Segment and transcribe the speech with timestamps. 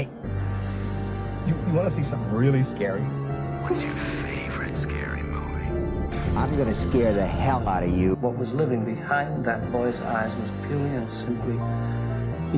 [0.00, 0.08] Hey,
[1.46, 3.02] you, you want to see something really scary?
[3.02, 3.92] What's your
[4.22, 5.66] favorite scary movie?
[6.38, 8.14] I'm gonna scare the hell out of you.
[8.14, 11.52] What was living behind that boy's eyes was purely and simply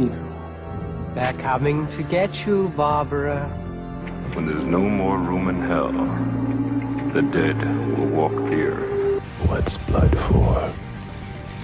[0.00, 1.14] evil.
[1.16, 3.48] They're coming to get you, Barbara.
[4.34, 5.90] When there's no more room in hell,
[7.12, 7.59] the dead
[7.98, 9.20] will walk here.
[9.48, 10.72] What's blood for,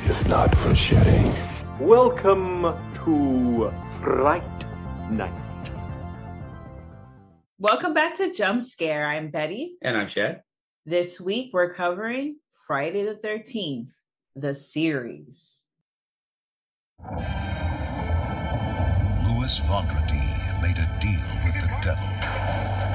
[0.07, 1.33] if not for shedding?
[1.79, 2.63] Welcome
[3.05, 4.43] to Fright
[5.09, 5.48] Night.
[7.61, 9.05] Welcome back to Jump Scare.
[9.05, 9.79] I'm Betty.
[9.83, 10.43] And I'm Shad.
[10.87, 12.37] This week we're covering
[12.69, 13.91] Friday the 13th,
[14.37, 15.67] the series.
[19.27, 20.31] Lewis Vendredi
[20.63, 22.07] made a deal with the devil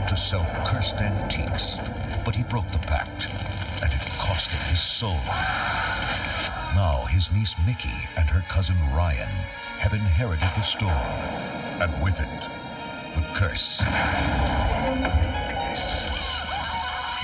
[0.07, 1.79] to sell cursed antiques,
[2.23, 3.27] but he broke the pact,
[3.83, 5.19] and it cost him his soul.
[6.73, 9.27] Now his niece Mickey and her cousin Ryan
[9.79, 12.49] have inherited the store, and with it,
[13.15, 13.81] the curse.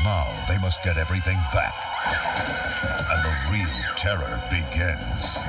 [0.04, 1.76] Now they must get everything back,
[3.12, 5.40] and the real terror begins.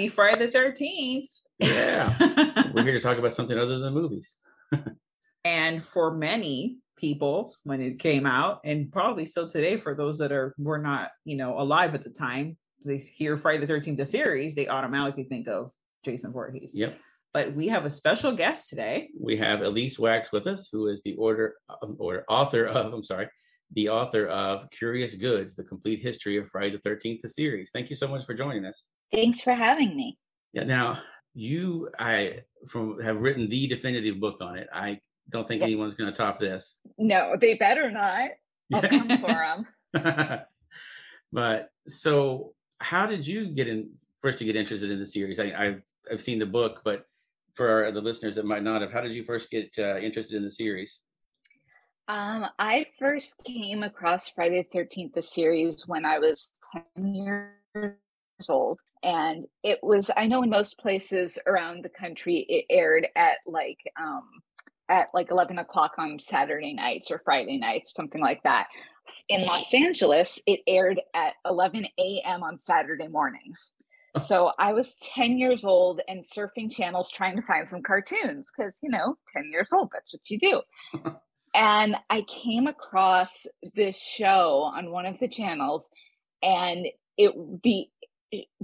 [0.00, 1.42] Happy Friday the 13th.
[1.58, 2.70] Yeah.
[2.72, 4.34] We're here to talk about something other than movies.
[5.44, 10.32] and for many people, when it came out, and probably still today for those that
[10.32, 14.06] are were not, you know, alive at the time, they hear Friday the 13th, the
[14.06, 15.70] series, they automatically think of
[16.02, 16.72] Jason Voorhees.
[16.74, 16.96] Yep.
[17.34, 19.10] But we have a special guest today.
[19.20, 23.04] We have Alyse Wax with us, who is the order um, or author of, I'm
[23.04, 23.28] sorry,
[23.72, 27.70] the author of Curious Goods, the complete history of Friday the 13th, the series.
[27.72, 28.86] Thank you so much for joining us.
[29.12, 30.18] Thanks for having me.
[30.52, 30.64] Yeah.
[30.64, 30.98] Now,
[31.34, 34.68] you, I from have written the definitive book on it.
[34.72, 35.68] I don't think Yes.
[35.68, 36.78] anyone's going to top this.
[36.98, 38.30] No, they better not.
[38.74, 39.64] I'll come for
[39.94, 40.40] them.
[41.32, 45.38] but so, how did you get in first to get interested in the series?
[45.38, 47.04] I, I've I've seen the book, but
[47.54, 50.36] for our, the listeners that might not have, how did you first get uh, interested
[50.36, 51.00] in the series?
[52.08, 56.50] Um, I first came across Friday the 13th, the series, when I was
[56.96, 57.54] 10 years
[58.48, 58.80] old.
[59.02, 63.78] And it was, I know in most places around the country, it aired at like,
[63.98, 64.24] um,
[64.88, 68.66] at like 11 o'clock on Saturday nights or Friday nights, something like that.
[69.28, 72.42] In Los Angeles, it aired at 11 a.m.
[72.42, 73.72] on Saturday mornings.
[74.18, 78.78] So I was 10 years old and surfing channels trying to find some cartoons because,
[78.82, 80.62] you know, 10 years old, that's what you do.
[81.54, 85.88] and I came across this show on one of the channels
[86.42, 87.86] and it the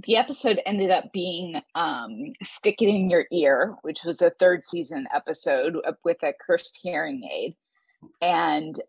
[0.03, 4.63] the episode ended up being um stick it in your ear which was a third
[4.63, 5.75] season episode
[6.05, 7.55] with a cursed hearing aid.
[8.21, 8.79] And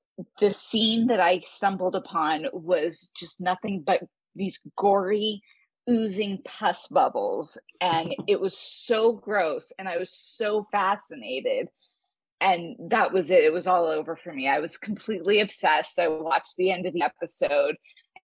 [0.41, 4.03] the scene that i stumbled upon was just nothing but
[4.35, 5.43] these gory
[5.91, 7.57] oozing pus bubbles.
[7.81, 11.69] And it was so gross and i was so fascinated
[12.41, 14.49] and that was it it was all over for me.
[14.49, 15.99] I was completely obsessed.
[15.99, 17.77] I watched the end of the episode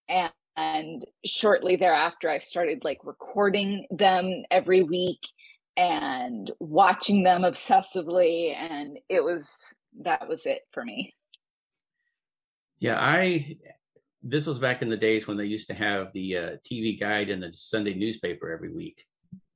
[0.07, 5.19] and, and shortly thereafter i started like recording them every week
[5.75, 11.13] and watching them obsessively and it was that was it for me.
[12.79, 13.57] Yeah, I
[14.21, 17.29] this was back in the days when they used to have the uh, TV guide
[17.29, 19.05] in the Sunday newspaper every week,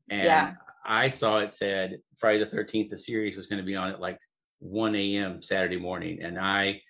[0.10, 0.54] and Yeah.
[0.86, 4.00] I saw it said Friday the Thirteenth, the series was going to be on at
[4.00, 4.20] like
[4.60, 5.42] one a.m.
[5.42, 6.82] Saturday morning, and I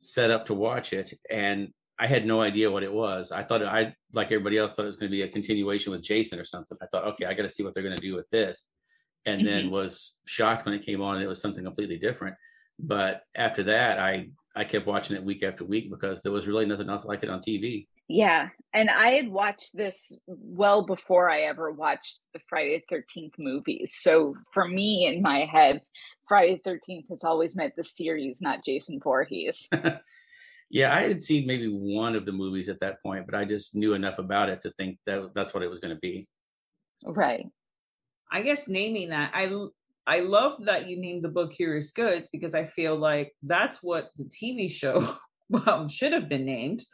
[0.00, 1.68] set up to watch it, and
[1.98, 3.32] I had no idea what it was.
[3.32, 6.02] I thought I like everybody else thought it was going to be a continuation with
[6.02, 6.76] Jason or something.
[6.82, 8.68] I thought, okay, I got to see what they're going to do with this,
[9.26, 9.70] and then Mhm.
[9.70, 12.36] was shocked when it came on and it was something completely different.
[12.78, 16.64] But after that, I I kept watching it week after week because there was really
[16.64, 17.88] nothing else like it on TV.
[18.06, 18.50] Yeah.
[18.72, 23.94] And I had watched this well before I ever watched the Friday the 13th movies.
[23.96, 25.80] So for me, in my head,
[26.26, 29.68] Friday the 13th has always meant the series, not Jason Voorhees.
[30.74, 33.76] Yeah, I had seen maybe one of the movies at that point, but I just
[33.76, 36.26] knew enough about it to think that that's what it was going to be.
[37.04, 37.46] right.
[38.32, 39.54] I guess naming that, I
[40.06, 44.10] I love that you named the book Curious Goods because I feel like that's what
[44.16, 45.16] the TV show
[45.66, 46.84] um, should have been named.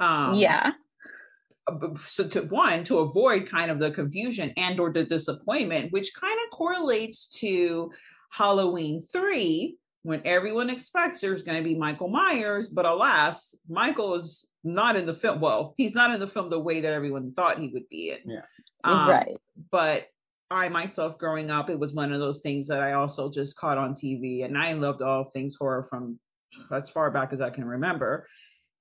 [0.00, 0.70] Um, yeah.
[1.96, 6.38] So to one to avoid kind of the confusion and or the disappointment, which kind
[6.46, 7.90] of correlates to
[8.30, 14.48] Halloween three, when everyone expects there's going to be Michael Myers, but alas, Michael is
[14.64, 15.40] not in the film.
[15.40, 18.18] Well, he's not in the film the way that everyone thought he would be in.
[18.24, 18.42] Yeah.
[18.84, 19.36] Um, right.
[19.70, 20.06] But
[20.50, 23.78] I myself growing up, it was one of those things that I also just caught
[23.78, 26.18] on TV, and I loved all things horror from
[26.72, 28.26] as far back as I can remember.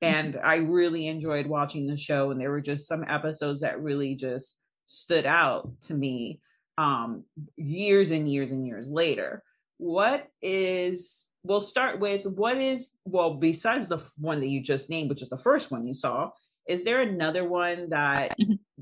[0.02, 4.16] And I really enjoyed watching the show, and there were just some episodes that really
[4.16, 6.40] just stood out to me
[6.78, 7.24] um,
[7.56, 9.44] years and years and years later.
[9.78, 15.10] What is, we'll start with what is, well, besides the one that you just named,
[15.10, 16.32] which is the first one you saw,
[16.68, 18.36] is there another one that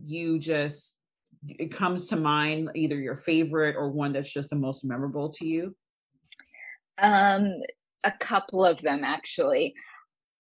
[0.04, 1.00] you just
[1.48, 5.48] it comes to mind either your favorite or one that's just the most memorable to
[5.48, 5.76] you?
[6.98, 7.54] Um
[8.04, 9.76] a couple of them actually.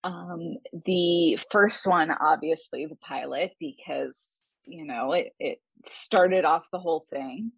[0.03, 6.79] Um the first one obviously the pilot because you know it it started off the
[6.79, 7.51] whole thing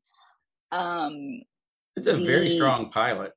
[0.72, 1.42] um
[1.96, 3.32] it's a the, very strong pilot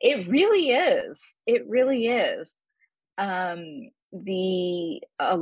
[0.00, 2.54] it really is it really is
[3.18, 5.36] um the uh,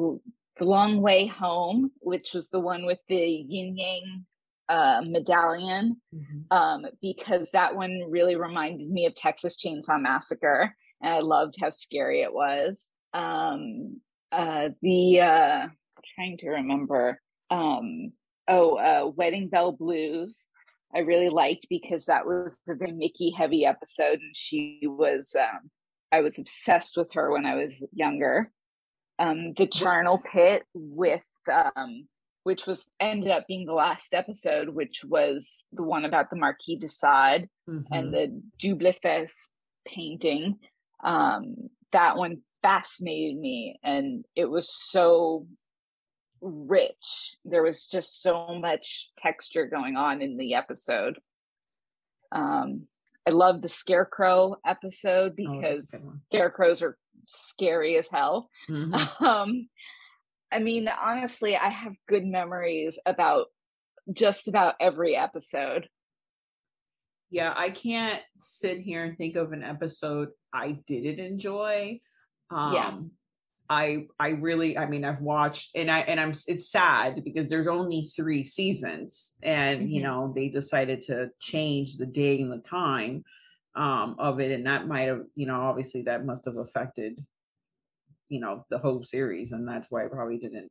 [0.58, 4.26] the Long Way Home, which was the one with the yin yang
[4.68, 6.56] uh, medallion, mm-hmm.
[6.56, 11.70] um, because that one really reminded me of Texas Chainsaw Massacre, and I loved how
[11.70, 12.90] scary it was.
[13.12, 15.66] Um, uh, the uh,
[16.14, 17.20] trying to remember.
[17.52, 18.12] Um,
[18.48, 20.48] oh, uh, Wedding Bell Blues.
[20.94, 25.36] I really liked because that was a very Mickey heavy episode, and she was.
[25.38, 25.70] Um,
[26.10, 28.50] I was obsessed with her when I was younger
[29.18, 32.06] um, the charnel pit with um,
[32.44, 36.76] which was ended up being the last episode, which was the one about the Marquis
[36.76, 37.92] de Sade mm-hmm.
[37.92, 39.48] and the double face
[39.86, 40.58] painting.
[41.04, 41.54] Um,
[41.92, 45.46] that one fascinated me, and it was so
[46.42, 47.36] rich.
[47.44, 51.18] There was just so much texture going on in the episode.
[52.32, 52.86] Um,
[53.26, 58.48] I love the scarecrow episode oh, because oh, scarecrows are scary as hell.
[58.68, 59.24] Mm-hmm.
[59.24, 59.68] Um,
[60.50, 63.46] I mean, honestly, I have good memories about
[64.12, 65.88] just about every episode.
[67.30, 72.00] Yeah, I can't sit here and think of an episode I didn't enjoy.
[72.50, 72.98] Um, yeah.
[73.72, 77.66] I I really I mean I've watched and I and I'm it's sad because there's
[77.66, 79.88] only 3 seasons and mm-hmm.
[79.88, 83.24] you know they decided to change the day and the time
[83.74, 87.24] um, of it, and that might have, you know, obviously that must have affected,
[88.28, 90.70] you know, the whole series, and that's why it probably didn't,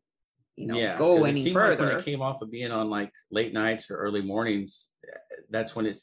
[0.55, 1.83] you know, yeah, go any further.
[1.83, 5.17] Like when it came off of being on like late nights or early mornings, eh,
[5.49, 5.97] that's when it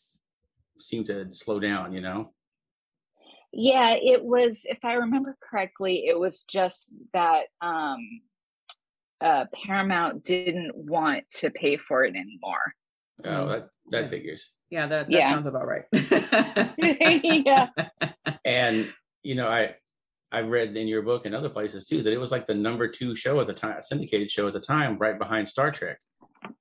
[0.80, 2.32] seemed to slow down, you know.
[3.52, 4.66] Yeah, it was.
[4.68, 8.20] If I remember correctly, it was just that um,
[9.20, 12.74] uh, Paramount didn't want to pay for it anymore.
[13.24, 14.08] Oh, that that yeah.
[14.08, 14.50] figures.
[14.70, 15.30] Yeah, that, that yeah.
[15.30, 15.84] sounds about right.
[17.46, 17.68] yeah.
[18.44, 18.92] And
[19.22, 19.74] you know, I
[20.30, 22.86] I've read in your book and other places too that it was like the number
[22.86, 25.98] two show at the time, syndicated show at the time, right behind Star Trek.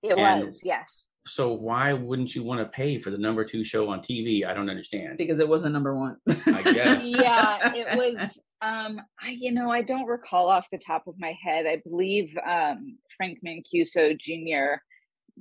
[0.01, 1.07] It and was, yes.
[1.27, 4.45] So why wouldn't you want to pay for the number two show on TV?
[4.45, 5.17] I don't understand.
[5.17, 6.17] Because it wasn't number one.
[6.27, 7.05] I guess.
[7.05, 8.41] yeah, it was.
[8.61, 11.65] Um, I you know I don't recall off the top of my head.
[11.67, 14.81] I believe um, Frank Mancuso Jr.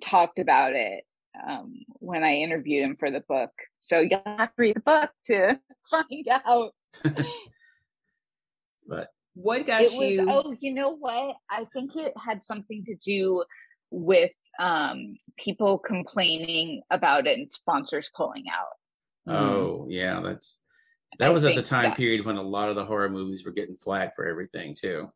[0.02, 1.04] talked about it
[1.48, 3.50] um, when I interviewed him for the book.
[3.80, 6.72] So you'll have to read the book to find out.
[8.86, 10.26] but what got it you?
[10.26, 11.36] Was, oh, you know what?
[11.50, 13.44] I think it had something to do
[13.90, 19.32] with um, people complaining about it and sponsors pulling out.
[19.32, 20.60] Oh, yeah, that's
[21.18, 23.44] that I was at the time that, period when a lot of the horror movies
[23.44, 25.10] were getting flagged for everything too.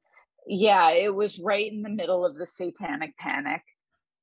[0.46, 3.62] Yeah, it was right in the middle of the satanic panic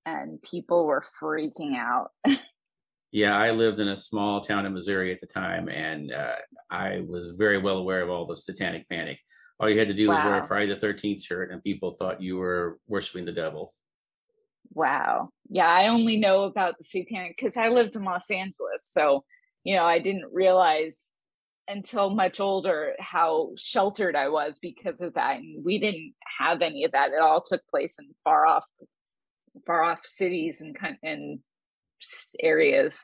[0.07, 2.11] and people were freaking out.
[3.11, 6.35] yeah, I lived in a small town in Missouri at the time, and uh,
[6.71, 9.19] I was very well aware of all the satanic panic.
[9.59, 10.15] All you had to do wow.
[10.15, 13.73] was wear a Friday the 13th shirt, and people thought you were worshiping the devil.
[14.77, 15.29] Wow.
[15.49, 18.83] Yeah, I only know about the satanic because I lived in Los Angeles.
[18.83, 19.23] So,
[19.63, 21.13] you know, I didn't realize
[21.67, 25.37] until much older how sheltered I was because of that.
[25.37, 27.09] And we didn't have any of that.
[27.09, 28.65] It all took place in far off
[29.65, 31.39] far off cities and and
[32.43, 33.03] areas.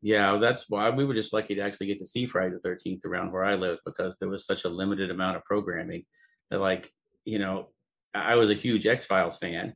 [0.00, 3.04] Yeah, that's why we were just lucky to actually get to see Friday the Thirteenth
[3.04, 6.02] around where I live because there was such a limited amount of programming
[6.50, 6.92] that, like,
[7.24, 7.68] you know,
[8.12, 9.74] I was a huge X Files fan,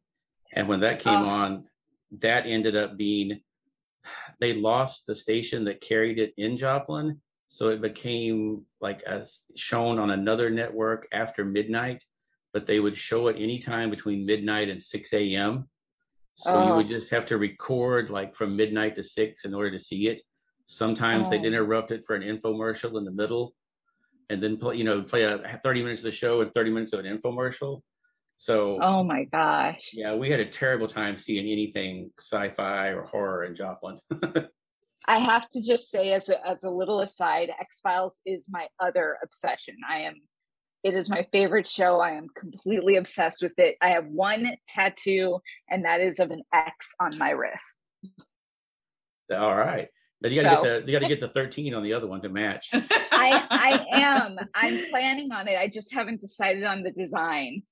[0.53, 1.29] and when that came oh.
[1.29, 1.65] on,
[2.21, 3.41] that ended up being
[4.41, 9.99] they lost the station that carried it in Joplin, so it became like as shown
[9.99, 12.05] on another network after midnight,
[12.53, 15.69] but they would show it anytime between midnight and 6 a.m.
[16.37, 16.77] So you oh.
[16.77, 16.91] would Oh.
[16.91, 20.23] just have to record like from midnight to six in order to see it.
[20.67, 21.45] Sometimes they'd Oh.
[21.45, 23.55] interrupt it for an infomercial in the middle
[24.29, 26.93] and then play, you know, play a 30 minutes of the show and 30 minutes
[26.93, 27.83] of an infomercial.
[28.39, 29.91] So Oh my gosh.
[29.93, 33.99] yeah, we had a terrible time seeing anything sci-fi or horror in Joplin.
[35.09, 38.67] I have to just say as a as a little aside, X Files is my
[38.81, 39.77] other obsession.
[39.89, 40.15] I am
[40.85, 42.01] it is my favorite show.
[42.01, 43.77] I am completely obsessed with it.
[43.81, 45.41] I have one tattoo,
[45.71, 47.79] and that is of an X on my wrist.
[49.33, 49.89] All right.
[50.21, 52.21] But you gotta So- get the you gotta get the 13 on the other one
[52.23, 52.69] to match.
[52.73, 52.83] I
[53.51, 54.37] I am.
[54.55, 55.57] I'm planning on it.
[55.59, 57.63] I just haven't decided on the design.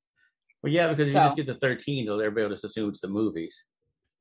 [0.65, 3.03] Well, yeah, because if you just get the 13, they'll everybody will just assume it's
[3.03, 3.65] the movies.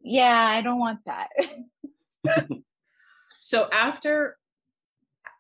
[0.01, 1.29] Yeah, I don't want that.
[3.37, 4.35] so after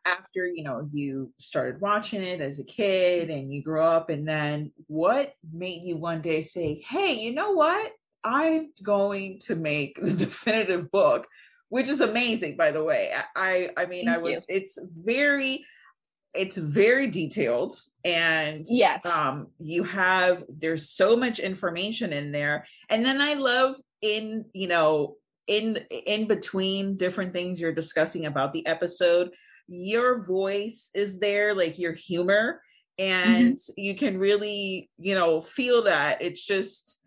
[0.05, 4.25] after you know you started watching it as a kid and you grew up and
[4.25, 7.93] then what made you one day say hey you know what
[8.25, 11.25] i'm going to make the definitive book
[11.69, 15.65] which is amazing by the way i i, I mean i Thank was it's very
[16.33, 19.05] it's very detailed and Yes.
[19.05, 22.65] um you have there's so much information in there.
[22.89, 25.15] And then i love in you know
[25.47, 29.31] in in between different things you're discussing about the episode
[29.67, 32.61] your voice is there like your humor
[32.99, 36.21] and you can really you know feel that.
[36.21, 37.01] It's just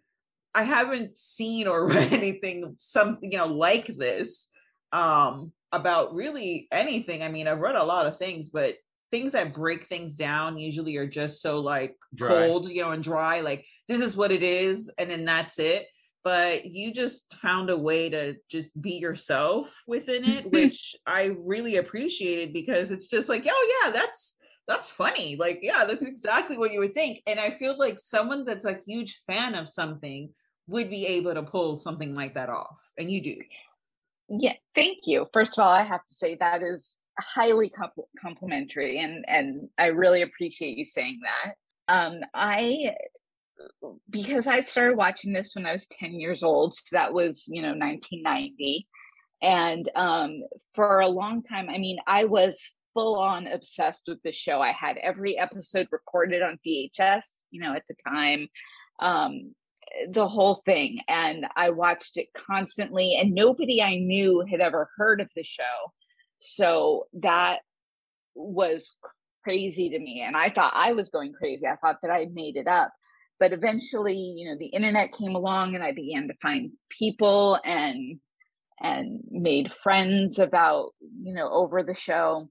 [0.55, 4.49] i haven't seen or read anything something you know like this
[4.93, 7.23] um about really anything.
[7.23, 8.77] I mean i've read a lot of things but
[9.11, 12.29] things that break things down usually are just so like Dry.
[12.29, 15.87] cold you know and dry like this is what it is and then that's it
[16.25, 21.77] but you just found a way to just be yourself within it which i really
[21.77, 24.37] appreciated because it's just like oh yeah that's
[24.67, 28.45] that's funny like yeah that's exactly what you would think and i feel like someone
[28.45, 30.29] that's a huge fan of something
[30.67, 33.37] would be able to pull something like that off and you do
[34.29, 35.27] Yeah, thank you.
[35.33, 39.87] First of all, I have to say that is highly compl- complimentary, and and I
[39.87, 41.55] really appreciate you saying that.
[41.89, 42.95] Um, I
[44.11, 47.63] because I started watching this when I was ten years old, so that was you
[47.63, 48.87] know 1990,
[49.43, 50.43] and um,
[50.75, 54.61] for a long time, I mean, I was full on obsessed with the show.
[54.61, 58.49] I had every episode recorded on VHS, you know, at the time.
[59.01, 59.55] Um,
[60.11, 65.21] the whole thing and I watched it constantly and nobody I knew had ever heard
[65.21, 65.63] of the show.
[66.39, 67.59] So that
[68.35, 68.97] was
[69.45, 71.67] crazy to me and I thought I was going crazy.
[71.67, 72.93] I thought that I made it up.
[73.39, 78.19] But eventually, you know, the internet came along and I began to find people and
[78.81, 80.91] and made friends about,
[81.23, 82.49] you know, over the show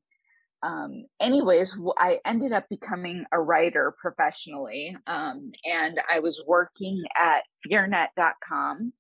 [0.66, 7.44] um, anyways, I ended up becoming a writer professionally, um, and I was working at
[7.70, 8.92] fearnet.com,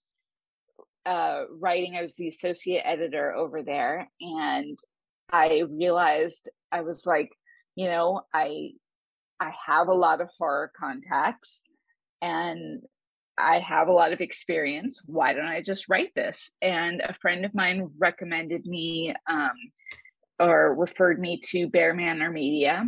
[1.06, 1.96] uh, writing.
[1.96, 4.78] I was the associate editor over there, and
[5.32, 7.32] I realized I was like,
[7.76, 8.72] you know, I
[9.40, 11.64] I have a lot of horror contacts,
[12.22, 12.82] and
[13.38, 15.02] I have a lot of experience.
[15.06, 16.52] Why don't I just write this?
[16.62, 19.14] And a friend of mine recommended me.
[19.30, 19.52] Um,
[20.40, 22.86] or referred me to BearManor Media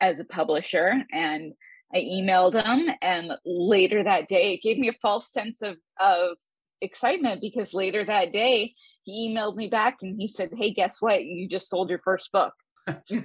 [0.00, 0.94] as a publisher.
[1.12, 1.52] And
[1.94, 6.36] I emailed them, And later that day, it gave me a false sense of, of
[6.80, 11.24] excitement because later that day, he emailed me back and he said, Hey, guess what?
[11.24, 12.52] You just sold your first book.
[13.04, 13.16] so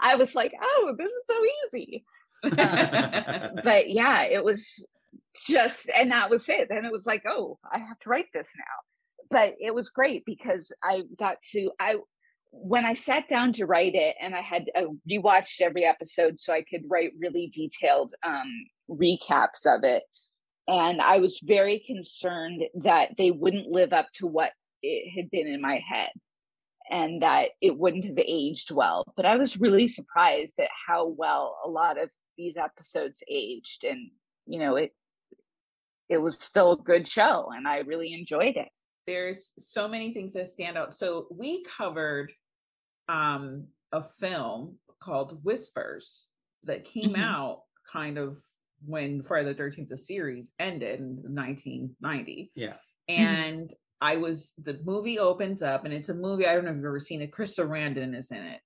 [0.00, 2.04] I was like, Oh, this is so easy.
[2.42, 4.84] But yeah, it was
[5.46, 6.68] just, and that was it.
[6.68, 8.64] Then it was like, Oh, I have to write this now
[9.32, 11.96] but it was great because I got to I
[12.52, 16.52] when I sat down to write it and I had uh, rewatched every episode so
[16.52, 18.46] I could write really detailed um,
[18.90, 20.02] recaps of it,
[20.68, 24.52] and I was very concerned that they wouldn't live up to what
[24.82, 26.10] it had been in my head
[26.90, 29.04] and that it wouldn't have aged well.
[29.16, 34.10] But I was really surprised at how well a lot of these episodes aged, and
[34.46, 34.92] you know it
[36.08, 38.68] it was still a good show, and I really enjoyed it
[39.06, 40.94] there's so many things that stand out.
[40.94, 42.32] So we covered
[43.08, 46.26] um a film called Whispers
[46.64, 47.18] that came Mhm.
[47.22, 48.40] out kind of
[48.86, 52.50] when Friday the 13th the series ended in 1990.
[52.54, 52.74] Yeah.
[53.08, 56.76] And I was the movie opens up and it's a movie I don't know if
[56.76, 57.32] you've ever seen it.
[57.32, 58.60] Chris Sarandon is in it.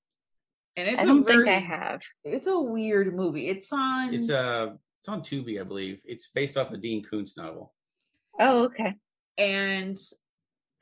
[0.76, 2.00] And it's I don't a very think I have.
[2.24, 3.48] it's a weird movie.
[3.48, 4.68] It's on It's uh
[5.00, 6.00] it's on Tubi, I believe.
[6.04, 7.72] It's based off a Dean Koontz novel.
[8.38, 8.94] Oh, okay.
[9.38, 9.96] and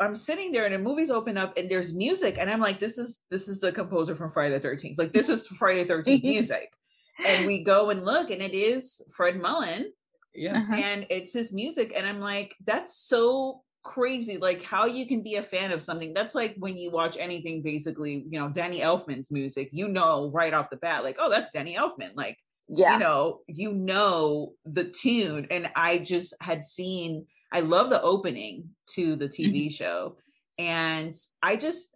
[0.00, 2.98] I'm sitting there and the movie's open up and there's music and I'm like, this
[2.98, 4.98] is this is the composer from Friday the 13th.
[4.98, 6.68] Like this is Friday the 13th music.
[7.24, 9.86] And we go and look and it is Fred Mollin.
[10.34, 10.58] Yeah.
[10.58, 10.74] Uh-huh.
[10.74, 11.92] And it's his music.
[11.94, 14.36] And I'm like, that's so crazy.
[14.38, 16.12] Like how you can be a fan of something.
[16.14, 20.54] That's like when you watch anything basically, you know, Danny Elfman's music, you know right
[20.54, 22.10] off the bat, like, oh, that's Danny Elfman.
[22.16, 22.94] Like, Yeah.
[22.94, 25.46] you know, you know the tune.
[25.50, 30.16] And I just had seen, I love the opening to the TV show.
[30.58, 31.94] And I just,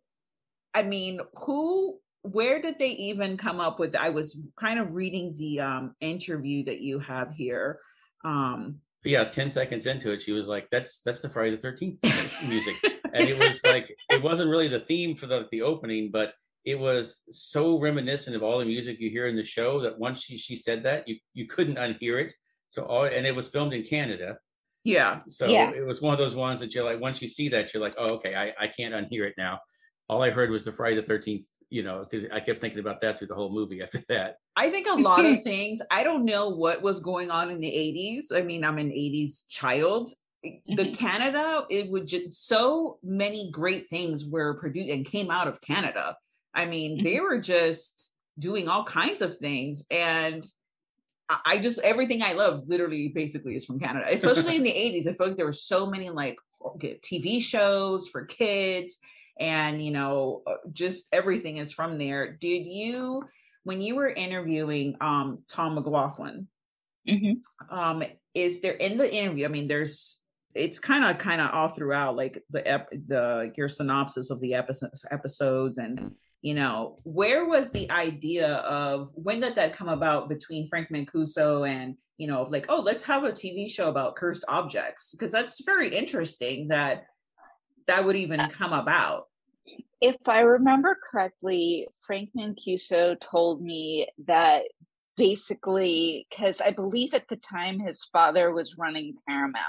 [0.75, 1.99] I mean, who,
[2.33, 3.95] where did they even come up with?
[3.97, 7.79] I was kind of reading the um, interview that you have here.
[8.25, 12.03] Um, yeah, 10 seconds into it, she was like, that's that's the Friday the 13th
[12.49, 12.77] music.
[13.13, 16.33] and it was like it wasn't really the theme for the the opening, but
[16.65, 20.23] it was so reminiscent of all the music you hear in the show that once
[20.23, 22.35] she she said that, you you couldn't unhear it.
[22.69, 24.39] So all and it was filmed in Canada.
[24.85, 25.21] yeah.
[25.29, 25.71] So Yeah.
[25.71, 27.95] it was one of those ones that you're like, once you see that, you're like,
[27.97, 29.61] oh, okay, I, I can't unhear it now.
[30.11, 33.01] All I heard was the Friday the 13th, you know, because I kept thinking about
[33.03, 34.37] that through the whole movie after that.
[34.57, 37.69] I think a lot of things, I don't know what was going on in the
[37.69, 38.33] 80s.
[38.37, 40.11] I mean, I'm an 80s child.
[40.43, 40.53] The
[40.85, 40.95] Mhm.
[40.97, 46.17] Canada, it would just so many great things were produced and came out of Canada.
[46.55, 49.85] I mean, they were just doing all kinds of things.
[49.91, 50.45] And
[51.29, 55.07] I- I just everything I love literally basically is from Canada, especially in the 80s.
[55.07, 56.39] I feel like there were so many like
[57.03, 58.99] TV shows for kids
[59.39, 62.33] and you know uh, just everything is from there.
[62.33, 63.23] Did you
[63.65, 66.49] when you were interviewing um Tom McLaughlin,
[67.09, 67.41] Mhm.
[67.71, 68.03] um
[68.35, 70.21] is there in the interview i mean there's
[70.55, 74.53] it's kind of kind of all throughout like the ep the your synopsis of the
[74.55, 80.29] episodes episodes and you know where was the idea of when did that come about
[80.29, 84.17] between frank mancuso and you know of like oh let's have a tv show about
[84.17, 87.05] cursed objects because that's very interesting that
[87.89, 89.27] that would even come about
[90.01, 94.65] if I remember correctly, Frank Mancuso told me that
[95.17, 99.65] basically, because I believe at the time his father was running Paramount,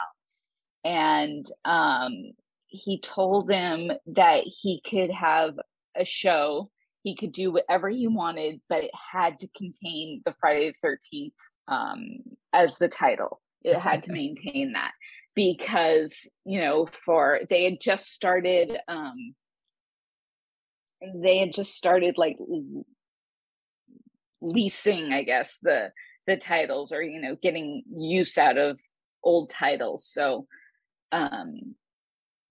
[0.84, 2.13] and um,
[2.67, 5.55] he told him that he could have
[5.95, 6.69] a show,
[7.01, 11.32] he could do whatever he wanted, but it had to contain the Friday the 13th
[11.67, 12.01] um,
[12.53, 13.41] as the title.
[13.63, 14.91] It had to maintain that
[15.39, 18.78] because, you know, for they had just started.
[18.89, 19.36] Um,
[21.15, 22.38] they had just started like
[24.41, 25.93] leasing i guess the
[26.28, 28.78] the titles or you know getting use out of
[29.23, 30.45] old titles so
[31.13, 31.75] um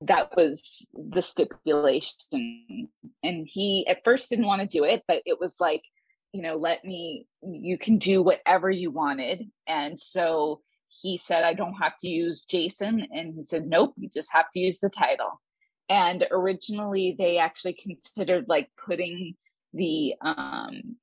[0.01, 2.89] that was the stipulation
[3.23, 5.83] and he at first didn't want to do it but it was like
[6.33, 10.63] you know let me you can do whatever you wanted and so
[11.01, 14.51] he said i don't have to use jason and he said nope you just have
[14.53, 15.41] to use the title
[15.89, 19.35] and originally they actually considered like putting
[19.75, 20.97] the um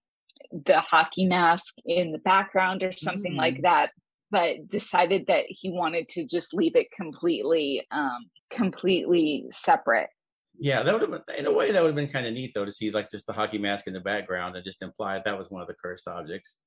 [0.51, 3.38] the hockey mask in the background or something Mm.
[3.38, 3.91] like that
[4.31, 10.10] but decided that he wanted to just leave it completely um completely separate
[10.58, 12.51] Yeah, that would have been in a way that would have been kind of neat
[12.55, 15.38] though to see like just the hockey mask in the background and just imply that
[15.38, 16.60] was one of the cursed objects.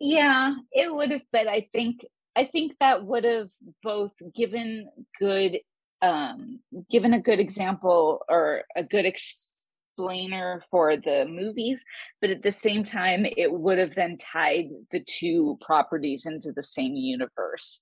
[0.00, 2.04] yeah it would have but i think
[2.36, 3.48] i think that would have
[3.82, 5.58] both given good
[6.02, 11.84] um given a good example or a good explainer for the movies
[12.20, 16.62] but at the same time it would have then tied the two properties into the
[16.62, 17.80] same universe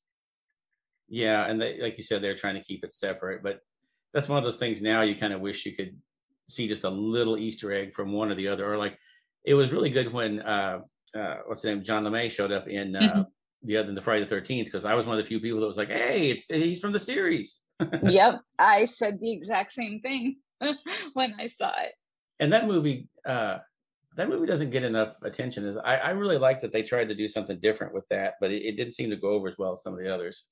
[1.08, 3.58] Yeah, and they, like you said, they're trying to keep it separate, but
[4.14, 5.96] that's one of those things now you kind of wish you could
[6.48, 8.96] see just a little Easter egg from one or the other, or like
[9.44, 10.78] it was really good when uh,
[11.14, 13.26] uh what's the name John LeMay showed up in uh, Mhm.
[13.62, 15.66] The other the Friday the Thirteenth because I was one of the few people that
[15.66, 17.60] was like, hey, it's he's from the series,
[18.02, 20.36] yep i said the exact same thing
[21.14, 21.92] when i saw it
[22.38, 23.56] and that movie uh
[24.16, 27.14] that movie doesn't get enough attention as I, I really like that they tried to
[27.14, 29.72] do something different with that, but it, it didn't seem to go over as well
[29.72, 30.44] as some of the others.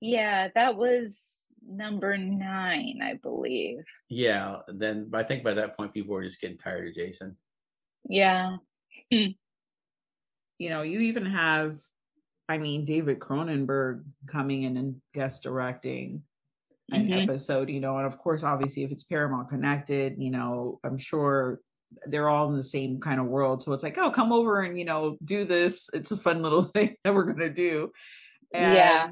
[0.00, 6.14] yeah that was number nine i believe Yeah, then I think by that point people
[6.14, 7.36] were just getting tired of Jason.
[8.08, 8.56] yeah
[9.10, 9.30] you
[10.70, 11.76] know, you even have,
[12.48, 16.22] I mean, David Cronenberg coming in and guest directing
[16.90, 17.22] an Mhm.
[17.22, 21.60] episode, you know, and of course, obviously, if it's Paramount connected, you know, I'm sure
[22.06, 23.62] they're all in the same kind of world.
[23.62, 25.90] So it's like, oh, come over and, you know, do this.
[25.92, 27.92] It's a fun little thing that we're going to do.
[28.52, 29.10] And, Yeah.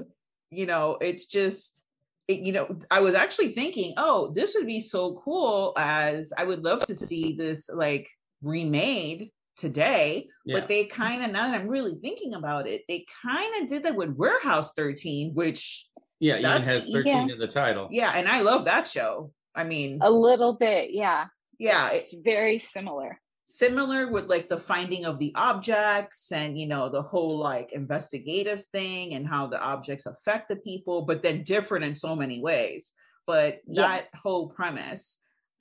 [0.51, 1.85] you know, it's just,
[2.29, 6.44] it, you know, I was actually thinking, oh, this would be so cool as I
[6.44, 8.09] would love to see this like
[8.42, 10.61] remade today Yeah.
[10.61, 13.83] but they kind of now that i'm really thinking about it they kind of did
[13.85, 15.88] that with warehouse 13 which
[16.21, 17.35] Yeah, even has 13 yeah.
[17.35, 17.88] in the title.
[17.90, 19.33] Yeah, and I love that show.
[19.55, 21.27] I mean, A little bit, yeah.
[21.59, 23.21] yeah, It's very similar.
[23.45, 28.64] similar with like the finding of the objects and you know the whole like investigative
[28.77, 32.83] thing and how the objects affect the people but then different in so many ways
[33.27, 33.83] but Yeah.
[33.88, 35.05] that whole premise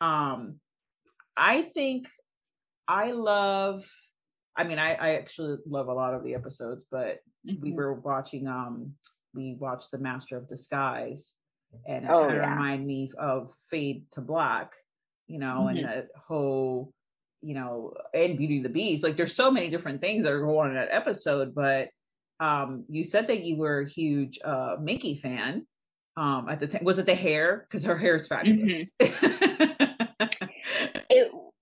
[0.02, 0.40] um
[1.38, 2.08] i think
[2.88, 3.86] i love
[4.56, 7.20] i mean i i actually love a lot of the episodes but
[7.60, 7.76] we Mhm.
[7.76, 8.94] were watching um
[9.34, 11.36] we watched the master of disguise
[11.88, 12.50] and it Oh, kind of yeah.
[12.52, 14.72] reminded me of fade to black
[15.28, 15.84] you know and Mhm.
[15.84, 16.94] that whole
[17.42, 20.40] you know and beauty and the beast like there's so many different things that are
[20.42, 21.90] going on in that episode but
[22.40, 25.66] um you said that you were a huge uh mickey fan
[26.18, 29.76] um at the time was it the hair because her hair is fabulous It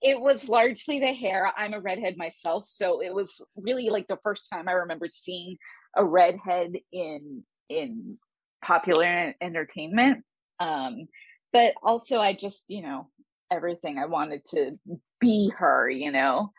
[0.04, 1.52] it was largely the hair.
[1.58, 5.58] I'm a redhead myself, so it was really like the first time I remember seeing
[5.96, 8.18] a redhead in in
[8.62, 10.24] popular entertainment.
[10.60, 11.08] Um,
[11.52, 13.10] but also I just, you know,
[13.52, 14.74] everything I wanted to
[15.20, 16.52] be her, you know.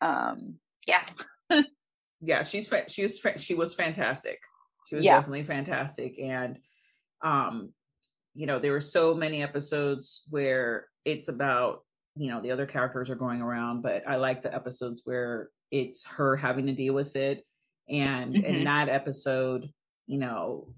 [0.00, 1.04] Um, yeah.
[2.20, 4.38] yeah she's fa- she was fa- she was fantastic
[4.86, 5.16] she was Yeah.
[5.16, 6.58] definitely fantastic and
[7.24, 7.72] um
[8.34, 11.82] you know there were so many episodes where it's about
[12.20, 16.04] you know the other characters are going around but i like the episodes where it's
[16.04, 17.44] her having to deal with it
[17.88, 18.64] and in Mhm.
[18.64, 19.72] that episode
[20.06, 20.68] you know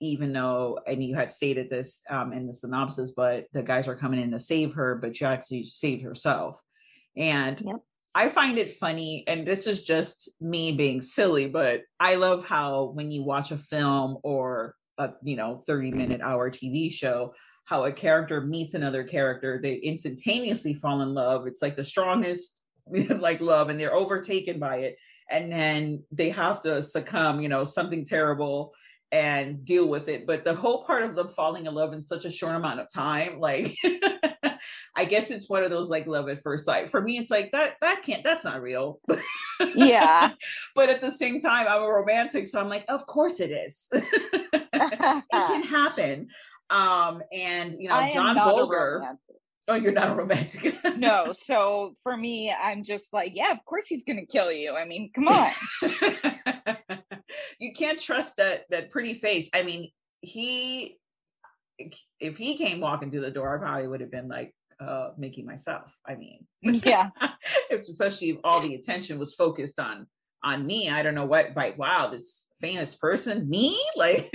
[0.00, 3.94] even though and you had stated this um in the synopsis but the guys are
[3.94, 6.60] coming in to save her but she actually saved herself
[7.16, 7.80] and Yep.
[8.12, 12.86] I find it funny, and this is just me being silly, but I love how
[12.86, 17.34] when you watch a film or a you know 30 minute hour TV show,
[17.70, 21.46] how a character meets another character, they instantaneously fall in love.
[21.46, 22.64] It's like the strongest
[23.08, 24.96] like love, and they're overtaken by it,
[25.30, 28.74] and then they have to succumb, you know, something terrible
[29.12, 30.26] and deal with it.
[30.26, 32.92] But the whole part of them falling in love in such a short amount of
[32.92, 33.76] time, like
[34.96, 36.90] I guess it's one of those like love at first sight.
[36.90, 39.00] For me, it's like that that can't that's not real.
[39.76, 40.32] Yeah.
[40.74, 43.86] but at the same time, I'm a romantic, so I'm like, of course it is.
[43.92, 46.26] it can happen.
[46.70, 49.16] Um, and you know, I John Bolger.
[49.68, 50.76] Oh, you're not a romantic.
[50.96, 54.74] no, so for me, I'm just like, yeah, of course he's gonna kill you.
[54.74, 55.52] I mean, come on.
[57.60, 59.48] you can't trust that that pretty face.
[59.54, 59.90] I mean,
[60.22, 60.98] he
[62.18, 65.42] if he came walking through the door, I probably would have been like uh Mickey
[65.42, 65.96] myself.
[66.06, 67.10] I mean, yeah.
[67.70, 70.06] especially if all the attention was focused on
[70.42, 70.90] on me.
[70.90, 73.80] I don't know what like wow, this famous person, me?
[73.94, 74.34] Like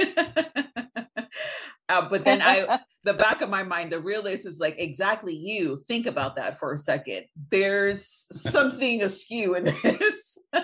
[1.90, 5.78] uh, but then I the back of my mind, the realist is like exactly you.
[5.78, 7.26] Think about that for a second.
[7.50, 10.38] There's something askew in this.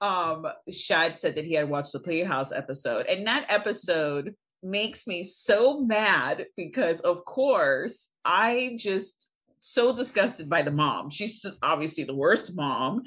[0.00, 5.24] um Shad said that he had watched the Playhouse episode, and that episode makes me
[5.24, 11.10] so mad because of course I just so disgusted by the mom.
[11.10, 13.02] She's just obviously the worst mom.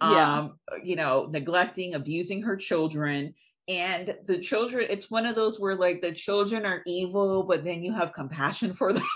[0.00, 0.38] Yeah.
[0.38, 3.34] Um, you know, neglecting, abusing her children.
[3.68, 7.82] And the children, it's one of those where like the children are evil, but then
[7.82, 9.06] you have compassion for them.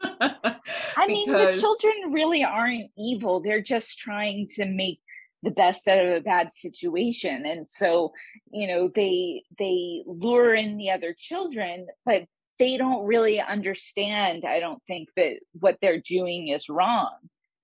[0.00, 3.40] I mean, the children really aren't evil.
[3.40, 5.00] They're just trying to make
[5.42, 7.44] the best out of a bad situation.
[7.46, 8.12] And so,
[8.52, 12.24] you know, they they lure in the other children, but
[12.58, 17.14] they don't really understand, I don't think, that what they're doing is wrong.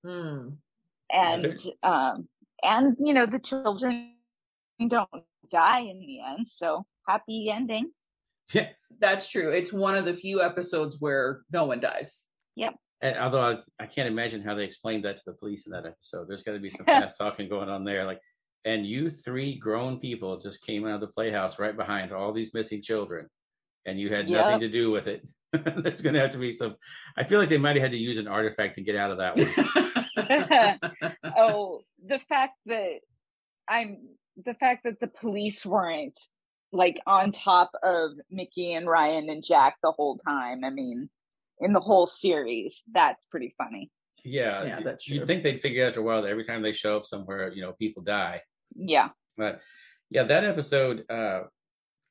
[0.05, 0.49] Hmm.
[1.13, 2.29] And um
[2.63, 4.15] and you know, the children
[4.89, 5.09] don't
[5.55, 6.47] die in the end.
[6.47, 7.91] So happy ending.
[8.53, 8.69] Yeah.
[9.01, 9.51] That's true.
[9.51, 12.25] It's one of the few episodes where no one dies.
[12.57, 12.75] Yep.
[13.01, 15.87] And although I, I can't imagine how they explained that to the police in that
[15.87, 16.29] episode.
[16.29, 18.05] There's got to be some fast talking going on there.
[18.05, 18.21] Like,
[18.65, 22.55] and you three grown people just came out of the playhouse right behind all these
[22.55, 23.29] missing children,
[23.85, 25.27] and you had nothing to do with it.
[25.53, 26.77] There's going to have to be some.
[27.17, 29.19] I feel like they might have had to use an artifact to get out of
[29.19, 29.49] that one.
[31.37, 33.01] oh, the fact that
[33.69, 33.99] I'm
[34.45, 36.19] the fact that the police weren't
[36.73, 40.65] like on top of Mickey and Ryan and Jack the whole time.
[40.65, 41.09] I mean,
[41.61, 43.91] in the whole series, that's pretty funny.
[44.25, 46.63] Yeah, Yeah, you- that's You'd think they'd figure out after a while that every time
[46.63, 48.41] they show up somewhere, you know, people die.
[48.75, 49.11] Yeah.
[49.37, 49.61] But
[50.11, 51.43] yeah, that episode, uh,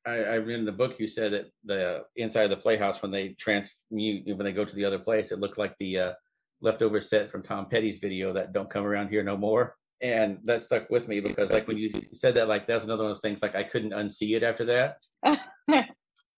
[0.05, 3.11] I, I read in the book you said that the inside of the playhouse when
[3.11, 6.13] they transmute when they go to the other place, it looked like the uh,
[6.61, 10.61] leftover set from Tom Petty's video that "Don't Come Around Here No More," and that
[10.61, 13.21] stuck with me because like when you said that, like that's another one of those
[13.21, 14.97] things like I couldn't unsee it after that.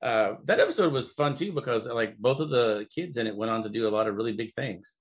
[0.04, 3.52] uh, that episode was fun too because like both of the kids in it went
[3.52, 4.98] on to do a lot of really big things.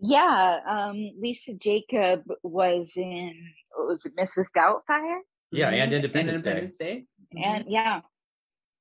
[0.00, 0.58] Yeah.
[0.68, 3.32] Um, Lisa Jakub was in
[3.76, 4.48] what was it, Mrs.
[4.56, 5.18] Doubtfire?
[5.52, 7.04] Yeah, and Independence, Independence Day.
[7.32, 7.42] Day.
[7.44, 8.00] And yeah.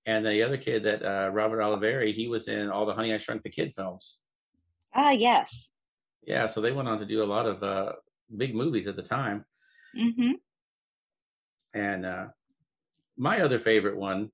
[0.08, 3.20] And the other kid that uh, Robert Oliveri, he was in all the Honey I
[3.20, 4.17] Shrunk the Kid films.
[4.96, 5.70] Ah, yes.
[6.24, 7.91] Yeah, so they went on to do a lot of uh,
[8.36, 9.46] big movies at the time.
[9.98, 10.32] Mm-hmm.
[11.74, 12.26] And uh,
[13.17, 14.30] my other favorite one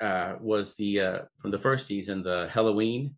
[0.00, 3.14] uh, was the uh, from the first season, the Halloween,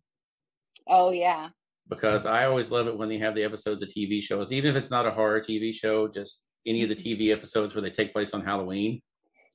[0.87, 1.49] Oh yeah.
[1.89, 4.75] because I always love it when they have the episodes of TV shows, even if
[4.75, 8.13] it's not a horror TV show, just any of the TV episodes where they take
[8.13, 9.01] place on Halloween.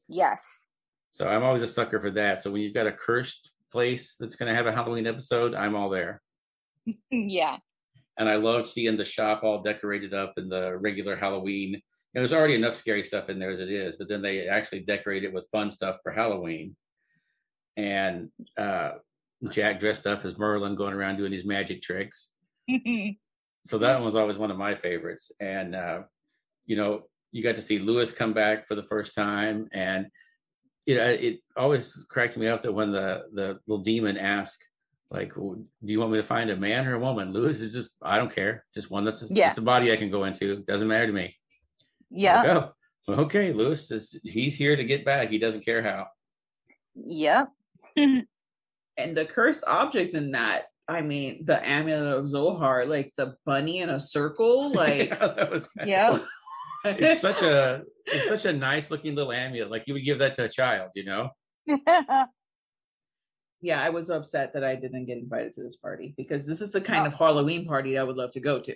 [0.09, 0.43] Yes.
[1.11, 2.43] So I'm always a sucker for that.
[2.43, 5.75] So when you've got a cursed place that's going to have a Halloween episode, I'm
[5.75, 6.23] all there.
[7.11, 7.57] yeah.
[8.19, 11.75] And I love seeing the shop all decorated up in the regular Halloween.
[11.75, 11.83] And
[12.23, 15.25] there's already enough scary stuff in there as it is, but then they actually decorate
[15.25, 16.75] it with fun stuff for Halloween.
[17.77, 18.93] And uh,
[19.51, 22.31] Jack dressed up as Merlin going around doing his magic tricks.
[23.67, 25.33] So that one was always one of my favorites.
[25.41, 26.03] And, uh,
[26.67, 27.03] you know,
[27.33, 29.67] you got to see Lewis come back for the first time.
[29.73, 30.07] And
[30.87, 34.65] you know, it always cracks me up that when the, the little demon asked,
[35.11, 37.33] like, do you want me to find a man or a woman?
[37.33, 38.65] Lewis is just, I don't care.
[38.75, 39.47] Just one that's Yeah.
[39.49, 40.57] just a body I can go into.
[40.67, 41.35] Doesn't matter to me.
[42.11, 42.43] yeah.
[42.43, 42.71] Like,
[43.09, 43.53] oh, okay.
[43.53, 45.31] Lewis is, he's here to get back.
[45.31, 46.07] He doesn't care how.
[46.95, 47.49] Yep.
[47.97, 48.27] and
[49.17, 53.91] the cursed object in that i mean the amulet of zohar like the bunny in
[53.91, 56.23] a circle like that was Yep.
[56.85, 59.71] it's such a it's such a nice looking little amulet.
[59.71, 61.31] Like you would give that to a child, you know?
[63.61, 66.73] yeah i was upset that i didn't get invited to this party because this is
[66.73, 68.75] the kind of halloween party i would love to go to.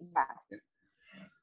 [0.00, 0.60] Yes.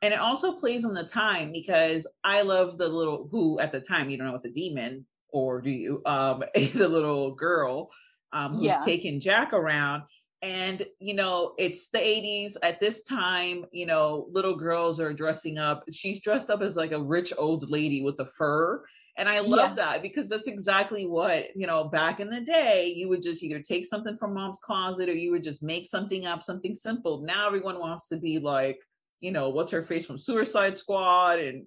[0.01, 3.79] and it also plays on the time because i love the little who at the
[3.81, 7.89] time you don't know it's a demon or do you um the little girl
[8.33, 8.81] um who's Yeah.
[8.83, 10.03] taking jack around.
[10.43, 15.57] And you know it's the 80s at this time you know little girls are dressing
[15.57, 15.83] up.
[15.91, 18.83] She's dressed up as like a rich old lady with a fur
[19.17, 19.75] and i love Yeah.
[19.75, 23.59] that because that's exactly what you know back in the day you would just either
[23.61, 27.47] take something from mom's closet or you would just make something up something simple now
[27.47, 28.79] everyone wants to be like
[29.19, 31.63] you know what's her face from suicide squad and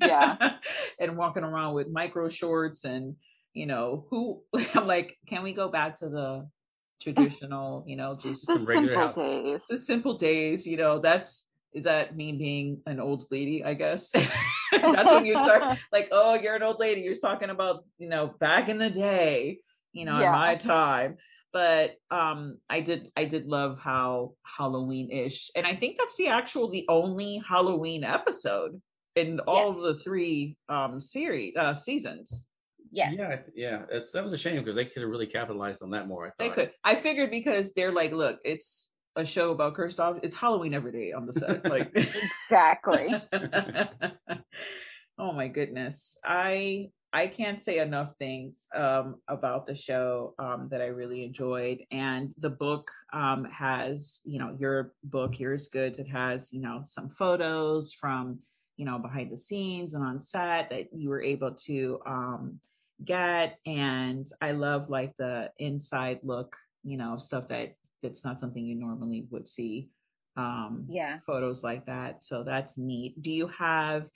[0.00, 0.56] Yeah.
[1.00, 3.16] and walking around with micro shorts and
[3.54, 4.42] you know who
[4.74, 6.48] i'm like can we go back to the
[7.00, 9.16] traditional you know just The Some regular simple house.
[9.16, 9.66] days.
[9.68, 14.10] the simple days you know that's is that me being an old lady i guess
[14.72, 18.28] that's when you start like oh you're an old lady you're talking about you know
[18.40, 19.58] back in the day
[19.92, 21.16] you know in my time
[21.52, 26.68] but um i did i did love how halloween-ish and i think that's the actual
[26.68, 28.80] the only halloween episode
[29.16, 29.82] in all Yes.
[29.82, 32.46] the three um series uh seasons
[32.94, 33.14] Yes.
[33.18, 33.82] Yeah, yeah.
[33.90, 36.28] It's, that was a shame because they could have really capitalized on that more.
[36.28, 40.26] I they could i figured because they're like look it's a show about cursed objects
[40.26, 41.90] it's halloween every day on the set like
[42.48, 43.14] Exactly.
[45.18, 50.80] oh my goodness i i can't say enough things um about the show um that
[50.80, 56.08] i really enjoyed and the book um has you know your book Curious Goods it
[56.08, 58.38] has you know some photos from
[58.76, 62.58] you know behind the scenes and on set that you were able to um
[63.04, 67.74] get and i love like the inside look you know stuff that
[68.04, 69.88] that's not something you normally would see
[70.36, 71.18] um Yeah.
[71.26, 72.22] photos like that.
[72.24, 73.20] So that's neat.
[73.20, 74.08] Do you have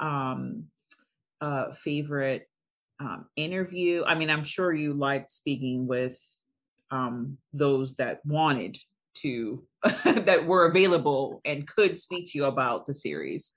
[0.00, 0.64] um
[1.40, 2.48] a favorite
[3.00, 4.02] um interview?
[4.06, 6.18] I mean i'm sure you liked speaking with
[6.90, 8.78] um those that wanted
[9.16, 9.64] to
[10.04, 13.52] that were available and could speak to you about the series.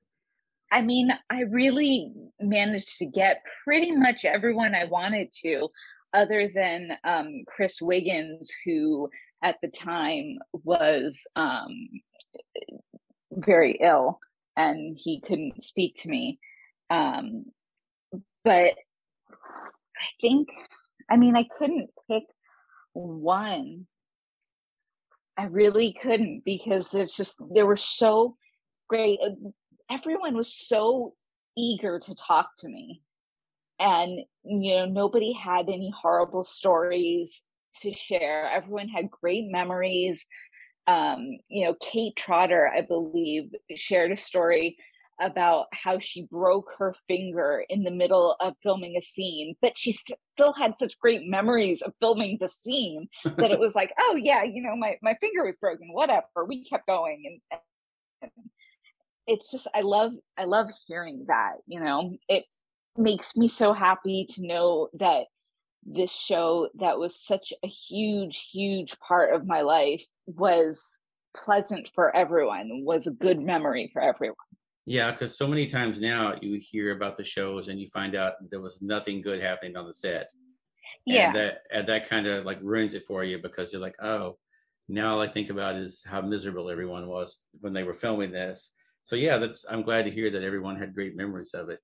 [0.71, 5.69] I mean, I really managed to get pretty much everyone I wanted to,
[6.13, 9.09] other than um, Chris Wiggins, who
[9.43, 11.89] at the time was um,
[13.31, 14.19] very ill
[14.55, 16.39] and he couldn't speak to me.
[16.89, 17.45] Um,
[18.43, 20.49] but I think,
[21.09, 22.23] I mean, I couldn't pick
[22.93, 23.87] one.
[25.37, 28.35] I really couldn't because it's just, they were so
[28.87, 29.19] great.
[29.89, 31.13] Everyone was so
[31.55, 33.01] eager to talk to me.
[33.79, 37.43] And, you know, nobody had any horrible stories
[37.81, 38.49] to share.
[38.49, 40.25] Everyone had great memories.
[40.87, 44.77] Um, you know, Kate Trotter, I believe, shared a story
[45.19, 49.91] about how she broke her finger in the middle of filming a scene, but she
[49.91, 54.43] still had such great memories of filming the scene that it was like, oh yeah,
[54.43, 56.45] you know, my my finger was broken, whatever.
[56.47, 57.59] We kept going, and,
[58.21, 58.31] and
[59.25, 61.55] it's just I love I love hearing that.
[61.65, 62.45] You know, it
[62.95, 65.25] makes me so happy to know that
[65.87, 70.99] this show that was such a huge huge part of my life was
[71.35, 74.35] pleasant for everyone was a good memory for everyone
[74.85, 78.33] Yeah, because so many times now you hear about the shows and you find out
[78.49, 80.29] there was nothing good happening on the set.
[81.05, 81.27] Yeah.
[81.27, 84.37] And that and that kind of like ruins it for you because you're like, oh,
[84.89, 88.73] now all I think about is how miserable everyone was when they were filming this.
[89.03, 91.79] So yeah, that's I'm glad to hear that everyone had great memories of it.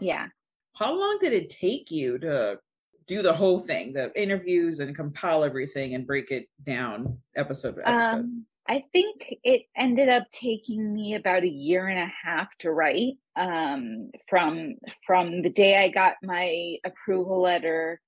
[0.00, 0.26] Yeah.
[0.74, 2.58] How long did it take you to
[3.06, 7.82] do the whole thing, the interviews and compile everything and break it down episode by
[7.82, 8.20] episode?
[8.20, 12.72] Um, I think it ended up taking me about a year and a half to
[12.72, 13.14] write.
[13.36, 14.74] Um, from
[15.06, 18.00] from the day I got my approval letter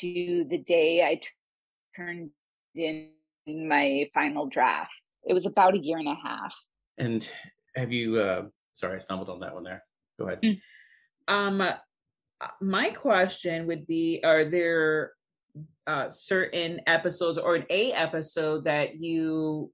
[0.00, 1.28] to the day I t-
[1.96, 2.30] turned
[2.74, 3.10] in
[3.46, 4.92] my final draft.
[5.26, 6.54] It was about a year and a half.
[6.98, 7.26] And
[7.76, 8.42] have you uh
[8.74, 9.84] sorry, I stumbled on that one there.
[10.18, 10.60] Go ahead.
[11.26, 11.74] Um, uh,
[12.60, 15.12] my question would be: Are there
[15.86, 19.70] uh, certain episodes or an A episode that you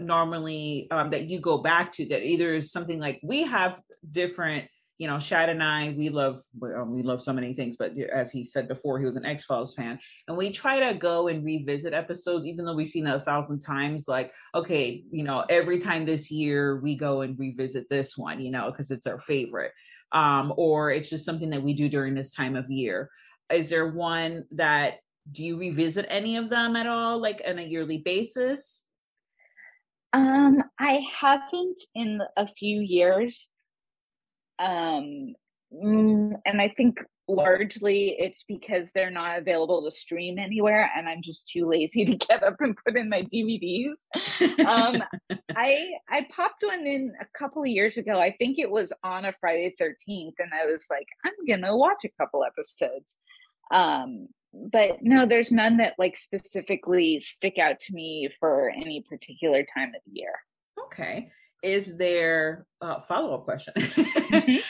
[0.00, 3.80] normally um, that you go back to that either is something like we have
[4.10, 4.66] different
[4.98, 6.42] you know Chad and i we love
[6.86, 9.98] we love so many things but as he said before he was an x-files fan
[10.28, 13.60] and we try to go and revisit episodes even though we've seen it a thousand
[13.60, 18.40] times like okay you know every time this year we go and revisit this one
[18.40, 19.72] you know because it's our favorite
[20.12, 23.10] um or it's just something that we do during this time of year
[23.52, 24.94] is there one that
[25.30, 28.88] do you revisit any of them at all like on a yearly basis
[30.12, 33.48] Um, I haven't in a few years.
[34.58, 35.34] Um,
[35.72, 41.22] mm, and I think largely it's because they're not available to stream anywhere, and I'm
[41.22, 44.06] just too lazy to get up and put in my DVDs.
[44.66, 45.02] um,
[45.56, 48.20] I I popped one in a couple of years ago.
[48.20, 52.04] I think it was on a Friday Thirteenth, and I was like, I'm gonna watch
[52.04, 53.16] a couple episodes.
[53.72, 59.64] Um, but no, there's none that like specifically stick out to me for any particular
[59.76, 60.34] time of the year.
[60.86, 61.30] Okay.
[61.62, 63.74] Is there a follow up question?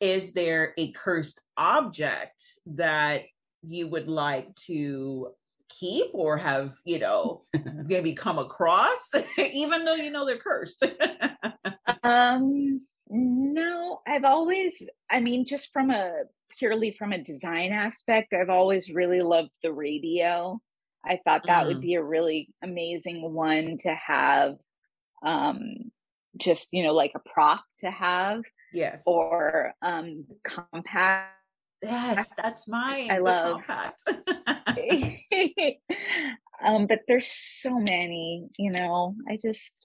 [0.00, 3.22] Is there a cursed object that
[3.62, 5.34] you would like to
[5.68, 7.42] keep or have, you know,
[7.86, 10.84] maybe come across, even though you know they're cursed?
[12.02, 16.24] Um, no, I've always, I mean, just from a
[16.58, 20.60] purely from a design aspect, I've always really loved the radio.
[21.04, 21.80] I thought that would Mhm.
[21.80, 24.56] be a really amazing one to have,
[25.24, 25.92] um,
[26.36, 29.02] just you know, like a prop to have, yes.
[29.06, 31.34] or um, compact.
[31.82, 33.10] yes, that's mine.
[33.10, 34.02] I love- compact.
[36.64, 39.14] um, but there's so many, you know.
[39.28, 39.76] I just,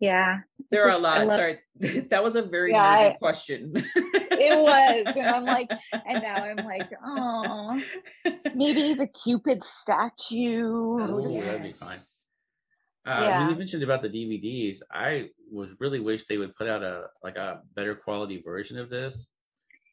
[0.00, 0.38] yeah,
[0.70, 1.26] there are a lot.
[1.26, 1.58] love- Sorry.
[2.10, 3.72] that was a very Yeah, I- question.
[3.94, 7.80] it was, and I'm like, and now I'm like, oh,
[8.54, 10.98] maybe the Cupid statue.
[11.00, 11.98] Oh, just- that'd be fine.
[13.06, 13.38] Uh, Yeah.
[13.40, 17.06] When you mentioned about the DVDs, I was really wish they would put out a
[17.22, 19.28] like a better quality version of this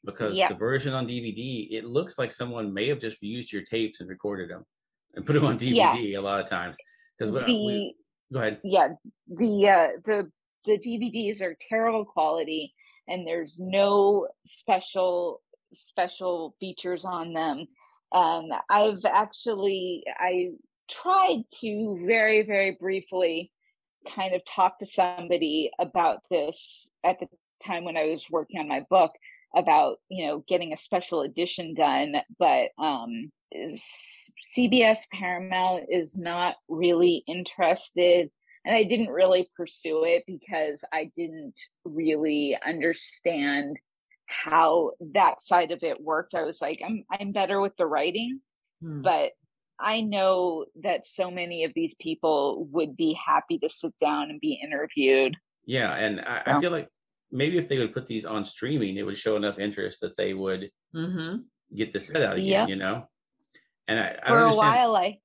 [0.04, 0.47] because Yeah.
[0.49, 4.10] the version on DVD it looks like someone may have just used your tapes and
[4.10, 4.65] recorded them
[5.13, 6.76] and put them on DVD a lot of times.
[7.17, 7.93] Because the
[8.32, 8.60] go ahead.
[8.63, 8.88] yeah
[9.28, 10.32] the uh the
[10.65, 12.73] the dvds are terrible quality
[13.08, 17.67] and there's no special special features on them
[18.12, 20.49] and i've actually i
[20.89, 23.52] tried to very very briefly
[24.15, 27.28] kind of talk to somebody about this at the
[27.63, 29.12] time when i was working on my book
[29.56, 33.32] about you know getting a special edition done but um
[34.58, 38.30] cbs paramount is not really interested
[38.65, 43.78] and i didn't really pursue it because i didn't really understand
[44.26, 48.41] how that side of it worked i was like i'm i'm better with the writing
[48.84, 49.02] Hmm.
[49.02, 49.32] but
[49.79, 54.39] i know that so many of these people would be happy to sit down and
[54.39, 56.89] be interviewed Yeah, and I, I feel like
[57.31, 60.33] maybe if they would put these on streaming, it would show enough interest that they
[60.33, 61.38] would Mm-hmm.
[61.75, 62.45] get the set out again.
[62.45, 62.69] Yep.
[62.69, 63.07] You know,
[63.88, 65.17] and I, I for don't a while i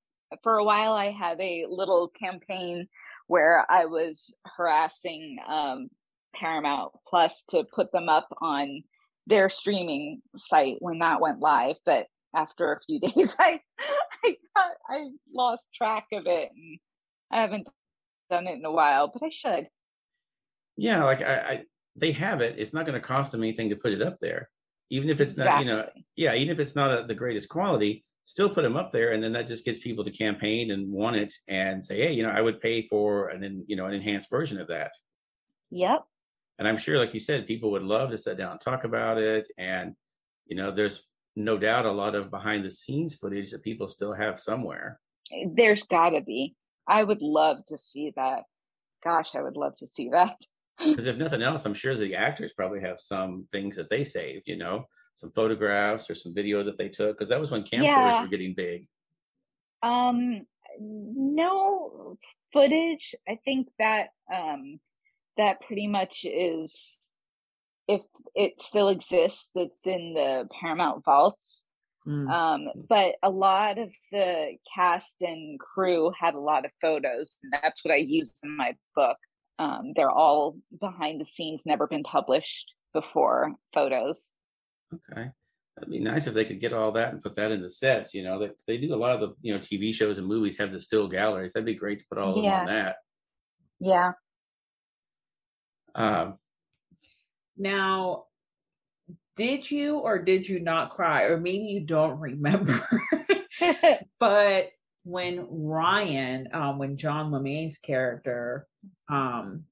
[0.42, 2.88] for a while i had a little campaign
[3.26, 5.88] where i was harassing um
[6.34, 8.82] paramount plus to put them up on
[9.26, 13.60] their streaming site when that went live but after a few days i
[14.24, 16.78] i got, i lost track of it and
[17.32, 17.68] i haven't
[18.30, 19.68] done it in a while but i should
[20.76, 21.62] Yeah, like I, I
[21.96, 22.54] they have it.
[22.58, 24.48] It's not going to cost them anything to put it up there,
[24.90, 28.04] even if it's not, you know, yeah, even if it's not a, the greatest quality.
[28.24, 31.16] Still put them up there, and then that just gets people to campaign and want
[31.16, 34.28] it and say, hey, you know, I would pay for an, you know, an enhanced
[34.28, 34.92] version of that.
[35.70, 36.04] yep
[36.58, 39.16] And I'm sure, like you said, people would love to sit down and talk about
[39.18, 39.48] it.
[39.56, 39.94] And
[40.46, 41.07] you know, there's
[41.38, 44.98] no doubt a lot of behind the scenes footage that people still have somewhere.
[45.54, 46.54] there's gotta be
[46.86, 48.42] i would love to see that
[49.04, 50.36] gosh i would love to see that
[50.84, 54.44] Because if nothing else, I'm sure the actors probably have some things that they saved,
[54.46, 54.84] you know,
[55.16, 57.18] some photographs or some video that they took.
[57.18, 58.22] Because that was when camcorders Yeah.
[58.22, 58.86] were getting big.
[59.82, 60.42] Um,
[60.78, 62.16] no
[62.52, 63.16] footage.
[63.28, 64.78] I think that um
[65.36, 67.10] that pretty much is
[68.34, 71.64] it still exists, it's in the Paramount vaults.
[72.06, 72.30] Mm.
[72.30, 77.52] Um, but a lot of the cast and crew had a lot of photos, and
[77.52, 79.18] that's what I used in my book.
[79.58, 84.32] Um, they're all behind the scenes, never been published before photos.
[84.94, 85.30] Okay.
[85.76, 88.14] That'd be nice if they could get all that and put that in the sets,
[88.14, 90.58] you know, that they do a lot of the, you know, TV shows and movies
[90.58, 91.52] have the still galleries.
[91.52, 92.96] That'd be great to put all of them on that.
[93.78, 94.12] Yeah.
[95.94, 96.38] Um,
[97.58, 98.24] Now,
[99.36, 101.24] did you or did you not cry?
[101.24, 102.80] Or maybe you don't remember.
[104.18, 104.70] but
[105.04, 108.66] when Ryan, um, when John LeMay's character,
[109.08, 109.64] um,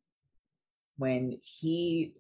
[0.98, 2.14] when he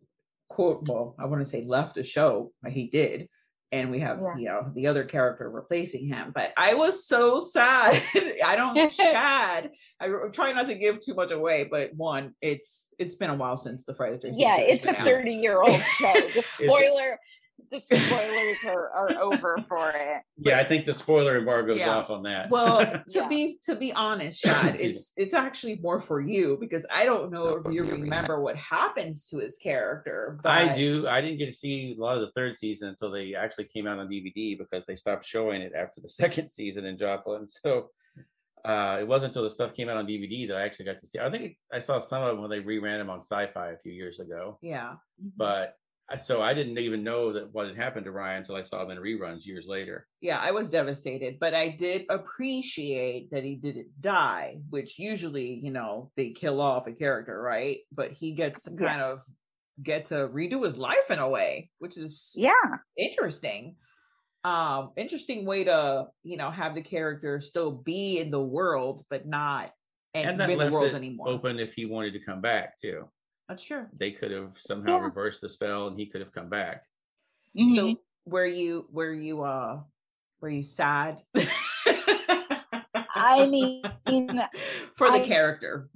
[0.48, 3.28] quote, well, I want to say left the show, but he did.
[3.72, 4.36] And we have, Yeah.
[4.36, 6.30] you know, the other character replacing him.
[6.34, 8.00] But I was so sad.
[8.44, 9.72] I don't Chad.
[10.00, 13.34] I r- try not to give too much away, but one, it's it's been a
[13.34, 16.12] while since the Friday 13th yeah, it's a 30 year old show.
[16.34, 17.18] The spoiler,
[17.70, 20.22] the spoilers are, are over for it.
[20.38, 21.96] yeah, I think the spoiler embargo's Yeah.
[21.96, 22.50] off on that.
[22.50, 23.28] Well, to Yeah.
[23.28, 27.48] be to be honest, Chad, it's it's actually more for you because I don't know
[27.64, 30.38] if you remember what happens to his character.
[30.42, 31.06] But I do.
[31.08, 33.86] I didn't get to see a lot of the third season until they actually came
[33.86, 37.46] out on DVD because they stopped showing it after the second season in Joplin.
[37.48, 37.90] So
[38.64, 41.06] uh, it wasn't until the stuff came out on DVD that I actually got to
[41.06, 41.20] see.
[41.20, 43.92] I think I saw some of them when they reran them on Sci-Fi a few
[43.92, 44.58] years ago.
[44.60, 44.94] Yeah.
[45.36, 45.68] But I-
[46.22, 48.96] so I didn't even know that what had happened to Ryan until I saw them
[48.96, 50.06] in reruns years later.
[50.20, 55.72] Yeah, I was devastated, but I did appreciate that he didn't die, which usually, you
[55.72, 57.78] know, they kill off a character, right?
[57.90, 58.88] But he gets to Yeah.
[58.88, 59.22] kind of
[59.82, 62.52] get to redo his life in a way, which is Yeah.
[62.96, 63.76] interesting.
[64.44, 69.26] Um, interesting way to, you know, have the character still be in the world, but
[69.26, 69.72] not
[70.14, 71.28] and, And that in the world it anymore.
[71.28, 73.10] open if he wanted to come back too.
[73.48, 73.86] That's true.
[73.96, 75.04] They could have somehow Yeah.
[75.04, 76.84] reversed the spell and he could have come back.
[77.56, 77.76] Mhm.
[77.76, 79.82] So were you were you uh
[80.40, 81.22] were you sad?
[83.14, 83.82] I mean,
[84.96, 85.88] for the I- character.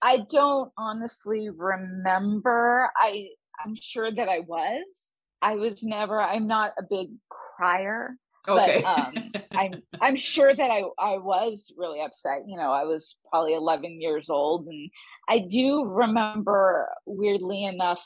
[0.00, 2.90] I don't honestly remember.
[2.96, 3.28] I
[3.64, 5.12] I'm sure that I was.
[5.42, 6.20] I was never.
[6.20, 8.16] I'm not a big crier.
[8.48, 8.82] Okay.
[8.82, 12.42] But um, I'm I'm sure that I I was really upset.
[12.46, 14.90] You know, I was probably 11 years old, and
[15.28, 18.04] I do remember weirdly enough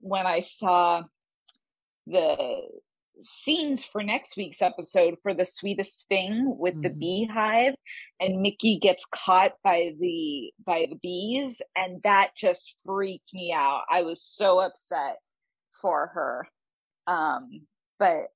[0.00, 1.02] when I saw
[2.06, 2.60] the
[3.22, 6.98] scenes for next week's episode for the sweetest sting with the Mhm.
[6.98, 7.74] beehive
[8.20, 13.84] and Micki gets caught by the by the bees and that just freaked me out.
[13.88, 15.18] I was so upset
[15.80, 16.48] for her.
[17.06, 17.68] Um
[18.00, 18.33] but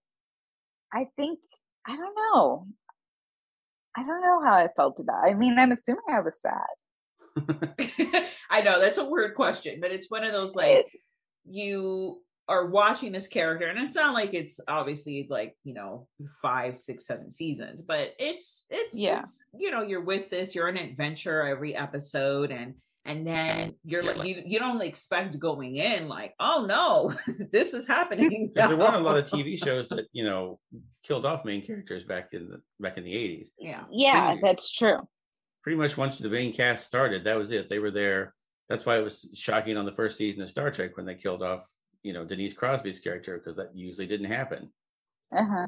[0.93, 1.39] I think
[1.87, 2.67] I don't know.
[3.97, 5.31] I don't know how I felt about it.
[5.31, 6.53] I mean, I'm assuming I was sad.
[8.51, 10.87] I know that's a weird question, but it's one of those like
[11.45, 16.09] you are watching this character, and it's not like it's obviously like you know
[16.41, 19.21] five, six, seven seasons, but it's it's Yeah.
[19.21, 22.75] it's you know you're with this, you're an adventure every episode, and
[23.05, 27.15] and then you're like you you don't expect going in like oh no
[27.53, 28.51] this is happening.
[28.53, 29.25] Because there weren't a lot of.
[29.25, 30.59] TV shows that you know
[31.03, 33.51] killed off main characters back in the back in the eighties.
[33.59, 33.85] Yeah.
[33.91, 34.99] Yeah, Pretty- that's true.
[35.63, 37.69] Pretty much once the main cast started, that was it.
[37.69, 38.35] They were there.
[38.69, 41.43] That's why it was shocking on the first season of Star Trek when they killed
[41.43, 41.67] off
[42.03, 44.71] you know Denise Crosby's character because that usually didn't happen.
[45.37, 45.67] Uh-huh.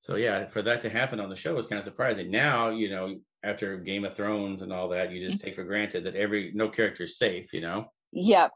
[0.00, 2.30] So yeah, for that to happen on the show was kind of surprising.
[2.30, 6.04] Now you know after Game of Thrones and all that, you just take for granted
[6.04, 7.52] that every no character is safe.
[7.52, 7.86] You know.
[8.12, 8.52] Yep.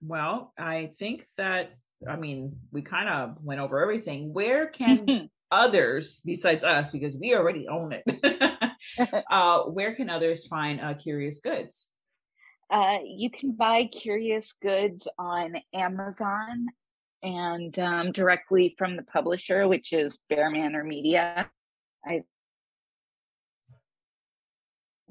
[0.00, 1.72] Well, I think that
[2.08, 4.32] I mean we kind of went over everything.
[4.32, 8.04] Where can others besides us, because we already own it,
[9.30, 11.92] uh, where can others find uh, Curious Goods?
[12.70, 16.66] Uh, you can buy Curious Goods on Amazon
[17.22, 21.50] and um, directly from the publisher, which is BearManor Media.
[22.04, 22.22] I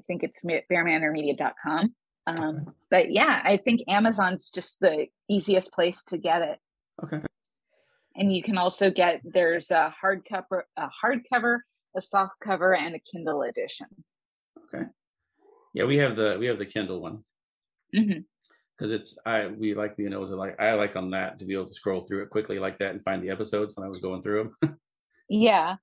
[0.06, 1.94] think it's ma- bearmanormedia.com.
[2.26, 6.58] Um, but yeah, I think Amazon's just the easiest place to get it.
[7.02, 7.20] Okay.
[8.16, 11.58] And you can also get there's a hardcover, a hardcover,
[11.96, 13.86] a soft cover, and a Kindle edition.
[14.74, 14.84] Okay.
[15.72, 17.22] Yeah, we have the we have the Kindle one
[17.92, 21.54] because it's I we like being able to like I like on that to be
[21.54, 23.98] able to scroll through it quickly like that and find the episodes when I was
[23.98, 24.76] going through them.
[25.30, 25.76] Yeah.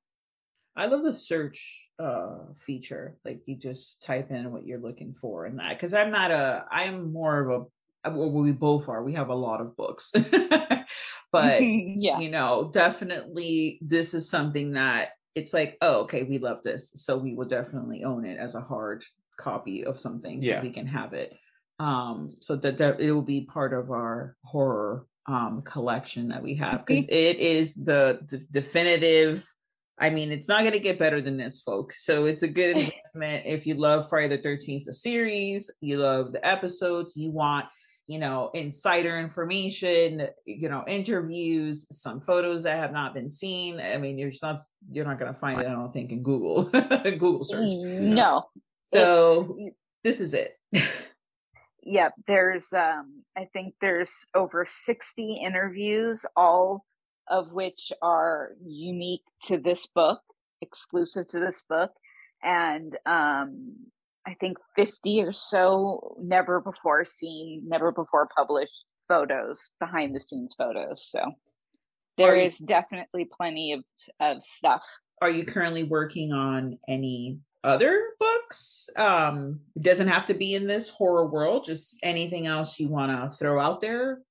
[0.77, 3.17] I love the search uh feature.
[3.23, 6.65] Like you just type in what you're looking for in that because I'm not a
[6.71, 7.65] I'm more of a
[8.11, 9.03] well, we both are.
[9.03, 10.11] We have a lot of books.
[11.31, 12.19] but yeah.
[12.19, 16.91] you know, definitely this is something that it's like, oh, okay, we love this.
[16.95, 19.03] So we will definitely own it as a hard
[19.37, 20.61] copy of something so Yeah.
[20.61, 21.33] we can have it.
[21.79, 26.53] Um, so that, that it will be part of our horror um collection that we
[26.53, 29.43] have because it is the d- definitive
[29.97, 32.05] I mean, it's not going to get better than this, folks.
[32.05, 36.33] So it's a good investment if you love Friday the 13th, the series, you love
[36.33, 37.65] the episodes, you want,
[38.07, 43.79] you know, insider information, you know, interviews, some photos that have not been seen.
[43.79, 46.63] I mean, you're not, you're not going to find it, I don't think, in Google,
[47.03, 47.73] Google search.
[47.73, 48.45] No.
[48.87, 49.57] So
[50.03, 50.57] this is it.
[51.85, 56.83] Yep, there's um I think there's over 60 interviews all
[57.29, 60.21] of which are unique to this book,
[60.61, 61.91] exclusive to this book
[62.43, 63.73] and um
[64.27, 70.55] I think 50 or so never before seen, never before published photos, behind the scenes
[70.57, 71.07] photos.
[71.11, 71.19] So
[72.17, 73.83] there you- is definitely plenty of
[74.19, 74.85] of stuff.
[75.21, 78.89] Are you currently working on any other books?
[78.97, 83.11] Um, it doesn't have to be in this horror world, just anything else you want
[83.11, 84.21] to throw out there.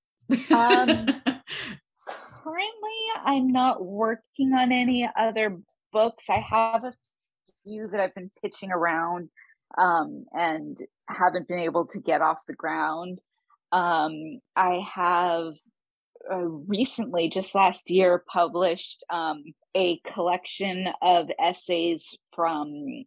[0.50, 1.06] Um,
[2.44, 5.58] currently i'm not working on any other
[5.92, 6.92] books i have a
[7.64, 9.28] few that i've been pitching around
[9.78, 10.78] um, and
[11.08, 13.18] haven't been able to get off the ground
[13.72, 14.12] um,
[14.54, 15.54] i have
[16.30, 19.42] uh, recently just last year published um,
[19.74, 23.04] a collection of essays from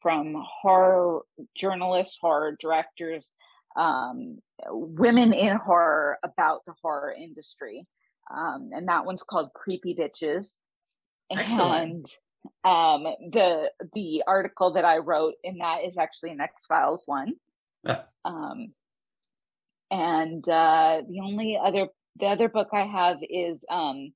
[0.00, 1.22] from horror
[1.54, 3.30] journalists horror directors
[3.76, 7.86] um, women in horror about the horror industry.
[8.30, 10.56] Um, and that one's called Creepy Bitches.
[11.30, 11.82] Excellent.
[11.82, 12.06] And
[12.64, 17.34] um, the the article that I wrote in that is actually an X Files one.
[17.86, 18.04] Ah.
[18.24, 18.72] Um,
[19.90, 24.12] and uh, the only other the other book I have is um,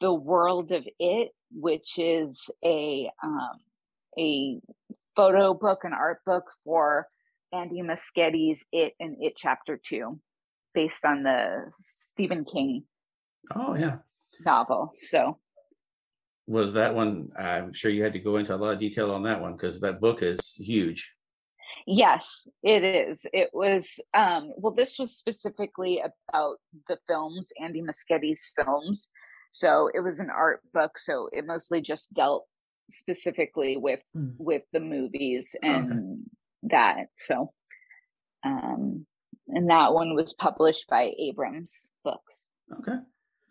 [0.00, 3.58] the World of It, which is a um,
[4.18, 4.60] a
[5.14, 7.06] photo book, an art book for
[7.52, 10.20] Andy Muschietti's It and It Chapter Two,
[10.74, 12.84] based on the Stephen King
[13.54, 13.96] Oh yeah.
[14.44, 14.90] novel.
[14.94, 15.38] So
[16.46, 17.30] Was that one?
[17.38, 19.80] I'm sure you had to go into a lot of detail on that one because
[19.80, 21.12] that book is huge.
[21.86, 23.26] yes, it is.
[23.32, 26.56] It was um well this was specifically about
[26.88, 29.10] the films, Andy Muschietti's films.
[29.50, 32.44] So it was an art book, so it mostly just dealt
[32.90, 34.34] specifically with Mm.
[34.38, 35.68] with the movies Okay.
[35.74, 36.24] and
[36.64, 37.06] that.
[37.16, 37.52] So
[38.44, 39.06] um
[39.48, 42.46] and that one was published by Abrams Books.
[42.80, 42.98] Okay.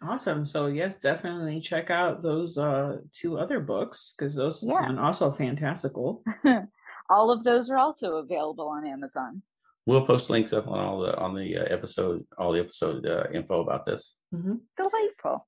[0.01, 0.45] Awesome.
[0.45, 4.73] So yes, definitely check out those uh two other books because those Yeah.
[4.79, 6.23] sound also fantastical.
[7.09, 9.41] all of those are also available on Amazon.
[9.85, 13.23] We'll post links up on all the on the uh, episode, all the episode uh,
[13.33, 14.15] info about this.
[14.31, 15.47] Delightful.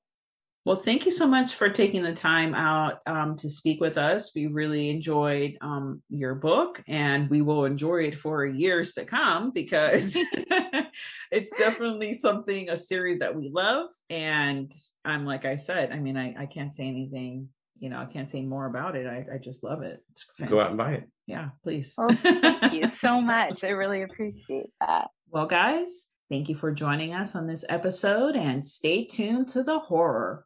[0.66, 4.32] Well, thank you so much for taking the time out um, to speak with us.
[4.36, 9.51] We really enjoyed um, your book, and we will enjoy it for years to come
[9.51, 10.18] because
[11.32, 13.88] it's definitely something, a series that we love.
[14.10, 14.72] And
[15.05, 17.47] I'm like I said, I mean, I, I can't say anything,
[17.80, 19.07] you know, I can't say more about it.
[19.07, 20.03] I, I just love it.
[20.12, 21.10] It's Go out and buy it.
[21.26, 21.93] Yeah, please.
[21.97, 23.64] Well, thank you so much.
[23.64, 25.07] I really appreciate that.
[25.30, 29.80] Well, guys, thank you for joining us on this episode and stay tuned to the
[29.80, 30.45] horror.